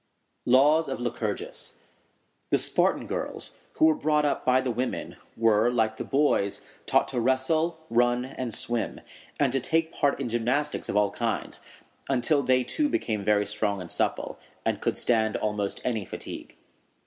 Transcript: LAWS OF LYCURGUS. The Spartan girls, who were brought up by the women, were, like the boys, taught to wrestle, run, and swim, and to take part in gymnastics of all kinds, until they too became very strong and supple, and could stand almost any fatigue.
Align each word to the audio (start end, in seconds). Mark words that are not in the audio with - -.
LAWS 0.47 0.87
OF 0.87 0.99
LYCURGUS. 0.99 1.73
The 2.49 2.57
Spartan 2.57 3.05
girls, 3.05 3.53
who 3.73 3.85
were 3.85 3.93
brought 3.93 4.25
up 4.25 4.43
by 4.43 4.59
the 4.59 4.71
women, 4.71 5.15
were, 5.37 5.69
like 5.69 5.97
the 5.97 6.03
boys, 6.03 6.61
taught 6.87 7.07
to 7.09 7.21
wrestle, 7.21 7.77
run, 7.87 8.25
and 8.25 8.51
swim, 8.51 9.01
and 9.39 9.51
to 9.51 9.59
take 9.59 9.91
part 9.93 10.19
in 10.19 10.27
gymnastics 10.27 10.89
of 10.89 10.97
all 10.97 11.11
kinds, 11.11 11.59
until 12.09 12.41
they 12.41 12.63
too 12.63 12.89
became 12.89 13.23
very 13.23 13.45
strong 13.45 13.79
and 13.79 13.91
supple, 13.91 14.39
and 14.65 14.81
could 14.81 14.97
stand 14.97 15.35
almost 15.37 15.81
any 15.85 16.03
fatigue. 16.03 16.55